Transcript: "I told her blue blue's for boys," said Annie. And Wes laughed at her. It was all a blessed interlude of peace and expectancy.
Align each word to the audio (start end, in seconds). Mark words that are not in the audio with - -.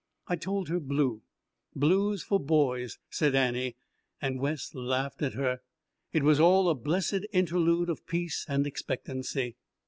"I 0.27 0.35
told 0.35 0.67
her 0.69 0.79
blue 0.79 1.21
blue's 1.75 2.23
for 2.23 2.39
boys," 2.39 2.97
said 3.11 3.35
Annie. 3.35 3.75
And 4.19 4.39
Wes 4.39 4.73
laughed 4.73 5.21
at 5.21 5.35
her. 5.35 5.59
It 6.11 6.23
was 6.23 6.39
all 6.39 6.69
a 6.69 6.73
blessed 6.73 7.27
interlude 7.31 7.87
of 7.87 8.07
peace 8.07 8.43
and 8.49 8.65
expectancy. 8.65 9.57